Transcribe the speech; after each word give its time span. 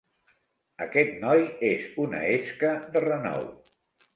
Aquest 0.85 1.13
noi 1.25 1.45
és 1.69 1.85
una 2.07 2.25
esca 2.39 2.73
de 2.97 3.05
renou. 3.07 3.47